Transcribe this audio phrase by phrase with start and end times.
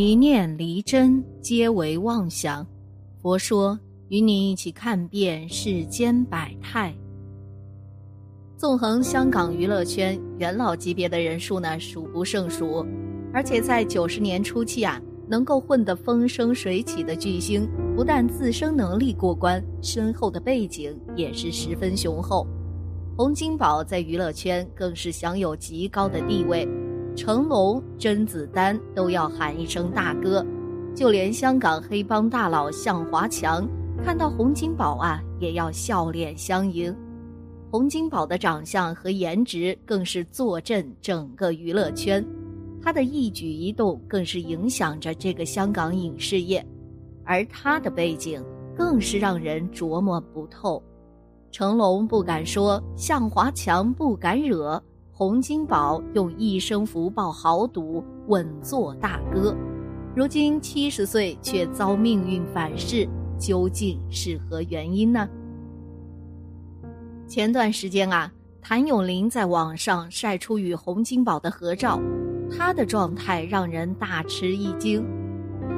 [0.00, 2.64] 一念离真，皆为妄想。
[3.20, 3.76] 佛说，
[4.10, 6.94] 与你一起看遍世间百态。
[8.56, 12.86] 纵横香港娱乐圈，元老级别的人数呢数不胜数，
[13.34, 22.46] 而且在九十年初期啊，能够混得风生水起的巨星，不但自身能力过关，身后的背景也是十分雄厚。
[23.16, 26.64] 洪金宝在娱乐圈更是享有极高的地位。
[27.18, 30.46] 成龙、甄子丹都要喊一声大哥，
[30.94, 33.68] 就连香港黑帮大佬向华强
[34.04, 36.94] 看到洪金宝啊，也要笑脸相迎。
[37.72, 42.24] 洪金宝的长相和颜值更是坐镇整个娱乐圈，
[42.80, 46.64] 他的一举一动更是影响着这个香港影视业，
[47.24, 48.40] 而他的背景
[48.76, 50.80] 更是让人琢磨不透。
[51.50, 54.80] 成龙不敢说，向华强不敢惹。
[55.18, 59.52] 洪金宝用一生福报豪赌，稳坐大哥，
[60.14, 63.04] 如今七十岁却遭命运反噬，
[63.36, 65.28] 究竟是何原因呢？
[67.26, 72.00] 前段时间啊，谭咏麟在网上晒出与洪金宝的合照，
[72.48, 75.04] 他的状态让人大吃一惊。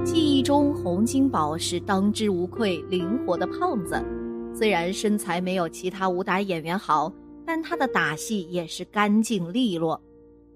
[0.04, 4.04] 记忆中，洪金宝是当之无愧灵活的胖子，
[4.52, 7.10] 虽然身材没有其他武打演员好。
[7.52, 10.00] 但他的打戏也是干净利落，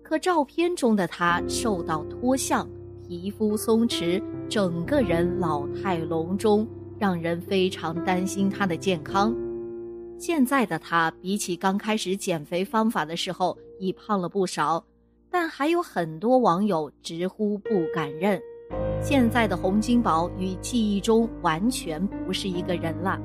[0.01, 2.71] 可照片中的他瘦到脱相，
[3.09, 6.65] 皮肤松弛，整个人老态龙钟，
[6.97, 9.35] 让人非常担心他的健康。
[10.21, 14.85] 现在的他比起刚开始减肥方法的时候已胖了不少，
[15.29, 18.41] 但还有很多网友直呼不敢认，
[19.03, 23.21] 现在的洪金宝与记忆中完全不是一个人了。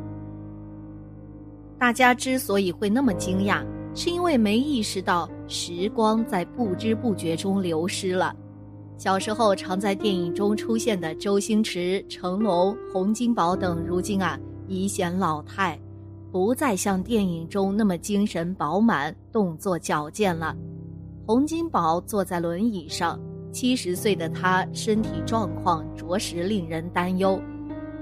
[1.79, 8.35] 大家之所以会那么惊讶，是因为没意识到时光在不知不觉中流失了。
[8.97, 15.79] 小时候常在电影中出现的周星驰、成龙、洪金宝等，如今啊已显老态，
[16.33, 20.53] 不再像电影中那么精神饱满、动作矫健了。
[21.25, 23.17] 洪金宝坐在轮椅上，
[23.53, 27.41] 七十岁的他身体状况着实令人担忧。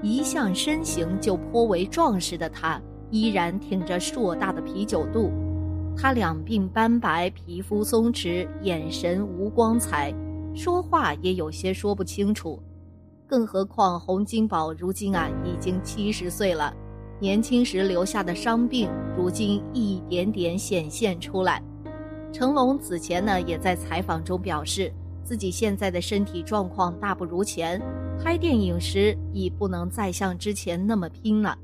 [0.02, 2.80] 一向身形就颇为壮实的他。
[3.10, 5.30] 依然挺着硕大的啤酒肚，
[5.96, 10.14] 他两鬓斑白，皮肤松弛，眼神无光彩，
[10.54, 12.62] 说话也有些说不清楚。
[13.26, 16.74] 更何况洪金宝如今啊已经七十岁了，
[17.20, 21.62] 年轻时留下的伤病，如今一点点显现出来。
[22.32, 24.92] 成龙此前呢也在采访中表示，
[25.24, 27.82] 自己现在的身体状况大不如前，
[28.22, 31.56] 拍电影时已不能再像之前那么拼了。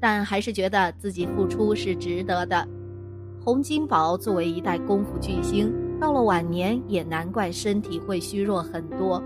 [0.00, 2.66] 但还是觉得自己付出是值得的。
[3.44, 9.22] 洪金宝作为一代功夫巨星，到了晚年也难怪身体会虚弱很多。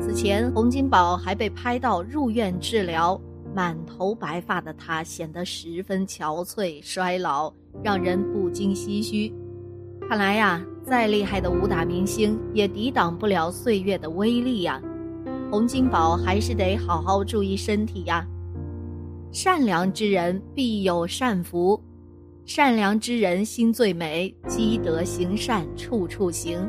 [0.00, 3.20] 此前，洪金宝还被拍到入院治疗，
[3.54, 7.52] 满头白发的他显得十分憔悴衰老，
[7.82, 9.32] 让人不禁唏嘘。
[10.08, 14.82] 看来呀，再厉害的武打明星也抵挡不了岁月的威力呀。
[15.50, 18.26] 洪金宝还是得好好注意身体呀。
[19.32, 21.82] 善良之人必有善福，
[22.44, 26.68] 善良之人心最美，积德行善，处处行。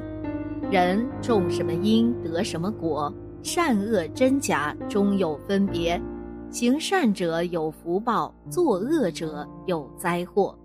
[0.71, 6.01] 人种什么因得什么果，善恶真假终有分别。
[6.49, 10.57] 行善者有福报，作恶者有灾祸。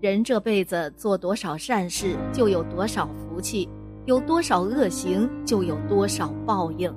[0.00, 3.68] 人这辈子做多少善事，就有多少福气；
[4.06, 6.90] 有多少恶行，就有多少报应。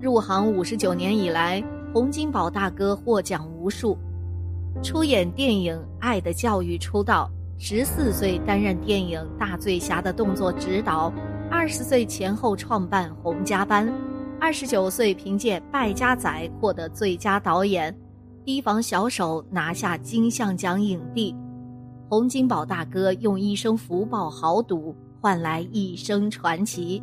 [0.00, 1.62] 入行五十九年以来。
[1.96, 3.96] 洪金宝大哥获奖无数，
[4.82, 7.26] 出演电影《爱的教育》出道，
[7.56, 11.10] 十四岁担任电影《大醉侠》的动作指导，
[11.50, 13.90] 二十岁前后创办洪家班，
[14.38, 16.28] 二十九岁凭借《败家仔》
[16.60, 17.90] 获得最佳导演，
[18.44, 21.34] 《提防小手》拿下金像奖影帝。
[22.10, 27.02] 洪金宝大哥用一生福报豪赌换来一生传奇。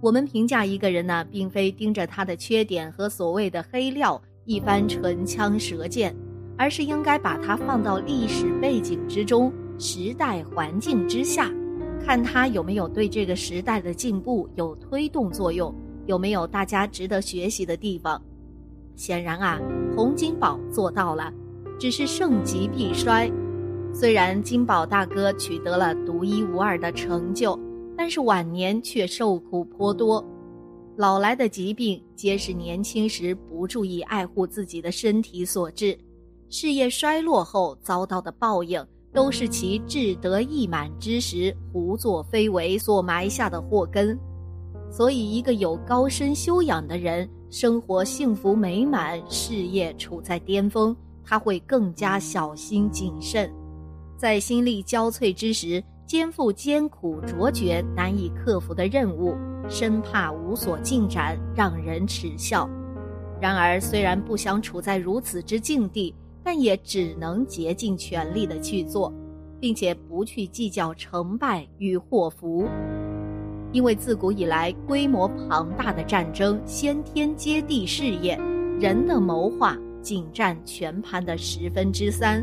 [0.00, 6.14] 我们评价一个人呢，并非盯着他的缺点和所谓的黑料一番唇枪舌剑，
[6.56, 11.50] 而是应该把他放到历史背景之中、时代环境之下，
[12.04, 15.74] 看他有没有对这个时代的进步有推动作用，
[16.06, 18.22] 有没有大家值得学习的地方。
[18.94, 19.60] 显然啊，
[19.96, 21.32] 洪金宝做到了，
[21.76, 23.28] 只是盛极必衰。
[23.92, 27.58] 虽然金宝大哥取得了独一无二的成就。
[27.98, 30.24] 但是晚年却受苦颇多，
[30.96, 35.98] 老来的疾病皆是年轻时不注意爱护自己的身体所致，
[36.48, 44.16] 事业衰落后遭到的报应，都是其志得意满之时胡作非为所埋下的祸根。
[44.92, 53.52] 所以，一个有高深修养的人，生活幸福美满，事业处在巅峰，他会更加小心谨慎，
[54.16, 59.36] 在心力交瘁之时，肩负艰苦卓绝、难以克服的任务，
[59.68, 62.66] 生怕无所进展，让人耻笑。
[63.38, 69.12] 然而，虽然不想处在如此之境地，但也只能竭尽全力的去做，
[69.60, 72.66] 并且不去计较成败与祸福。
[73.72, 78.34] 因为自古以来，规模庞大的战争先天接地事业，
[78.80, 82.42] 人的谋划仅占全盘的十分之三，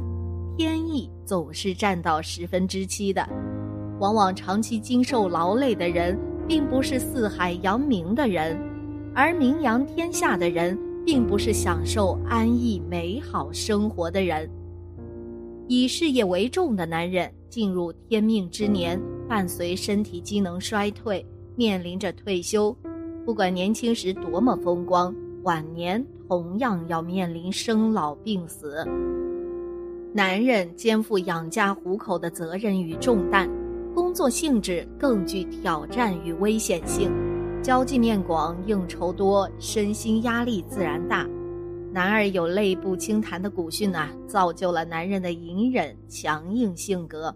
[0.56, 3.27] 天意总是占到十分之七的。
[4.00, 8.59] 往往长期经受劳累的人，并不是四海扬名的人，
[9.13, 14.50] 而名扬天下的人，并不是享受安逸美好生活的人。
[15.68, 19.00] 以事业为重的男人，进入天命之年。
[19.27, 21.25] 伴随身体机能衰退，
[21.56, 22.71] 面临着退休。
[23.25, 25.12] 不管年轻时多么风光，
[25.42, 28.86] 晚年同样要面临生老病死。
[30.13, 33.50] 男人肩负养家糊口的责任与重担，
[33.95, 37.09] 工作性质更具挑战与危险性，
[37.63, 41.25] 交际面广，应酬多，身心压力自然大。
[41.94, 47.33] 男儿有泪不轻弹的古训啊，造就了男人的隐忍强硬性格。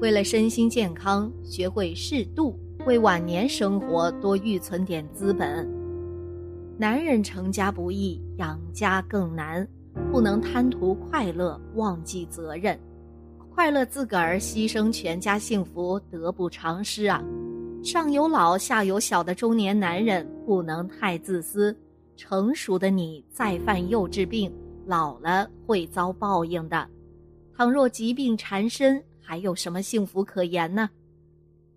[0.00, 5.70] 为了身心健康，学会适度，为晚年生活多预存点资本。
[6.78, 9.68] 男人成家不易，养家更难，
[10.10, 12.80] 不能贪图快乐，忘记责任。
[13.54, 17.22] 快乐自个儿，牺牲全家幸福，得不偿失啊！
[17.84, 21.74] 上有老下有小的中年男人，不能太自私。
[22.16, 24.52] 成熟的你再犯幼稚病，
[24.86, 26.84] 老了会遭报应的。
[27.56, 30.90] 倘若疾病缠身，还有什么幸福可言呢？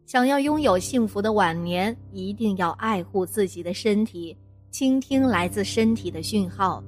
[0.08, 4.36] 想要拥有幸福的晚年，一定要爱护自己的身体，
[4.72, 6.84] 倾听来自身体的讯号，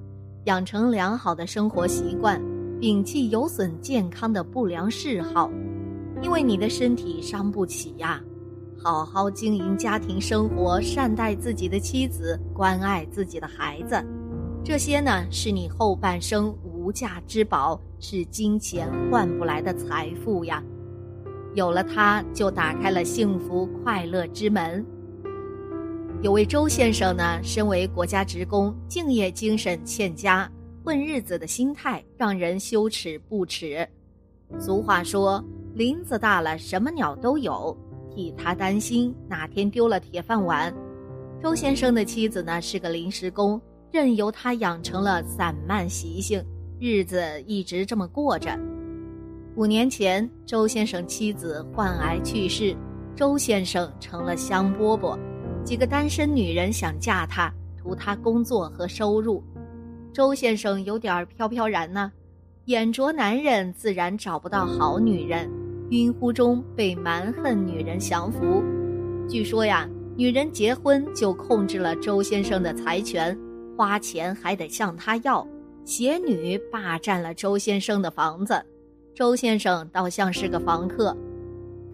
[0.45, 2.41] 养成良好的生活习惯，
[2.79, 5.51] 摒弃有损健康的不良嗜好。
[6.21, 8.21] 因为你的身体伤不起呀！
[8.81, 14.01] 好好经营家庭生活，善待自己的妻子，关爱自己的孩子，
[14.63, 16.55] 这些呢，是你后半生。
[16.63, 20.63] 无价之宝是金钱换不来的财富呀，
[21.53, 24.83] 有了它就打开了幸福快乐之门。
[26.21, 30.49] 有位周先生呢，身为国家职工，敬业精神欠佳，
[30.83, 33.87] 混日子的心态让人羞耻不耻。
[34.57, 35.43] 俗话说，
[35.73, 37.77] 林子大了什么鸟都有，
[38.13, 40.73] 替他担心哪天丢了铁饭碗。
[41.41, 43.61] 周先生的妻子呢是个临时工，
[43.91, 46.43] 任由他养成了散漫习性。
[46.79, 48.57] 日子一直这么过着。
[49.55, 52.75] 五年前，周先生妻子患癌去世，
[53.15, 55.19] 周先生成了香饽饽。
[55.63, 59.43] 几个单身女人想嫁他，图他工作和收入。
[60.11, 62.11] 周先生有点飘飘然呢，
[62.65, 65.49] 眼拙男人自然找不到好女人，
[65.91, 68.63] 晕乎中被蛮横女人降服。
[69.29, 73.37] 据说呀，女人结婚就控制了周先生的财权，
[73.77, 75.47] 花钱还得向他要。
[75.85, 78.63] 邪女霸占了周先生的房子，
[79.15, 81.15] 周先生倒像是个房客。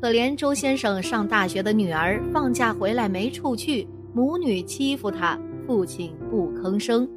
[0.01, 7.07] 可怜周先生上大学的女儿放假回来没处去，母女欺负他，父亲不吭声。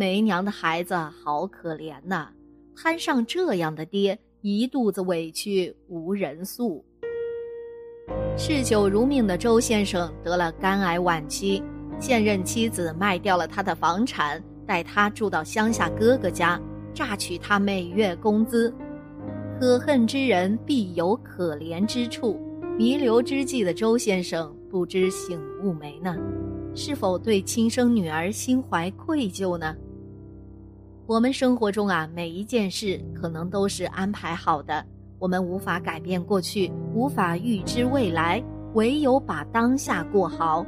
[0.00, 2.28] 没娘的孩子好可怜呐，
[2.74, 6.82] 摊上这样的爹，一肚子委屈无人诉。
[8.34, 11.62] 嗜酒如命的周先生得了肝癌晚期，
[11.98, 14.42] 现任妻子卖掉了他的房产。
[14.66, 16.58] 带他住到乡下哥哥家，
[16.94, 18.74] 榨取他每月工资。
[19.60, 22.40] 可恨之人必有可怜之处。
[22.78, 26.16] 弥留之际的周先生不知醒悟没呢？
[26.74, 29.76] 是否对亲生女儿心怀愧疚呢？
[31.10, 34.86] 我们生活中啊，每一件事可能都是安排好的。
[35.18, 38.40] 我们无法改变过去，无法预知未来，
[38.74, 40.64] 唯有把当下过好。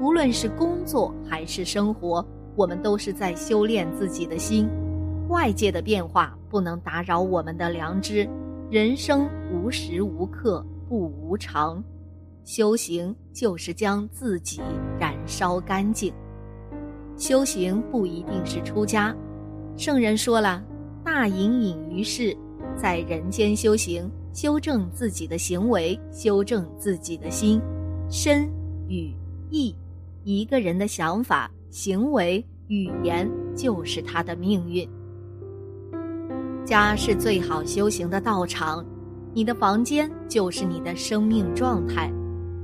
[0.00, 2.26] 无论是工作还是生活。
[2.56, 4.66] 我们都是在修炼自己的心，
[5.28, 8.26] 外界的变化不能打扰我们的良知。
[8.70, 11.84] 人生无时无刻不无常，
[12.44, 14.62] 修行就是将自己
[14.98, 16.10] 燃烧干净。
[17.18, 19.14] 修行不一定是出家，
[19.76, 20.62] 圣人说了
[21.04, 22.36] ：“大隐隐于世，
[22.76, 27.60] 在人间修行，修正自己的行为，修正自己的心、
[28.10, 28.48] 身、
[28.88, 29.14] 语、
[29.50, 29.74] 意。
[30.24, 33.26] 一个人的想法。”行为、语言
[33.56, 34.86] 就是他的命运。
[36.66, 38.84] 家是最好修行的道场，
[39.32, 42.12] 你的房间就是你的生命状态。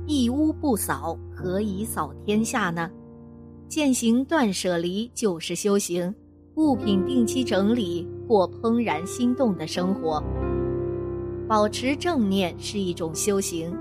[0.05, 2.87] 一屋不扫，何以扫天下呢？
[3.67, 6.13] 践行断舍离就是修行，
[6.59, 10.21] 物品定期整理，过怦然心动的生活。
[11.47, 13.73] 保持正念是一种修行，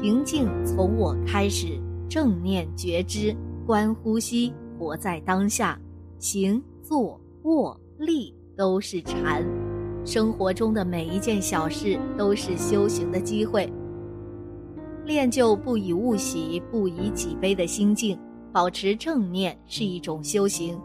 [0.00, 3.36] 平静从我开始，正念觉知，
[3.66, 5.78] 观呼吸，活在当下，
[6.18, 9.44] 行坐卧立都是禅。
[10.02, 13.70] 生活中的每一件小事都是修行的机会。
[15.04, 18.18] 练就不以物喜，不以己悲的心境，
[18.50, 20.80] 保持正念是一种修行，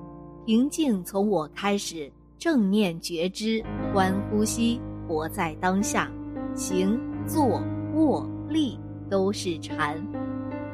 [0.48, 3.62] 平静从我开始，正念觉知，
[3.92, 6.10] 观呼吸，活在当下。
[6.56, 7.62] 行、坐、
[7.96, 10.02] 卧、立都是禅，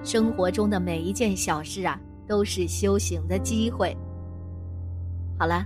[0.04, 3.98] 生活中的每一件小事啊，都是修行的机会。
[5.40, 5.66] 好了，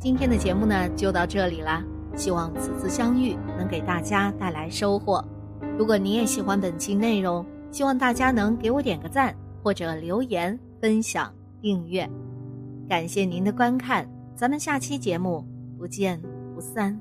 [0.00, 1.84] 今天的节目呢就到这里啦，
[2.16, 5.24] 希望此次相遇能给大家带来收获。
[5.78, 12.10] 如果你也喜欢本期内容，希望大家能给我点个赞，或者留言、分享、订阅。
[12.88, 15.44] 感谢您的观看，咱们下期节目
[15.76, 16.20] 不见
[16.54, 17.00] 不散。